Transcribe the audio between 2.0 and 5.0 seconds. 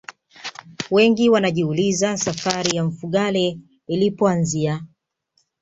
safari ya mfugale ilipoanzia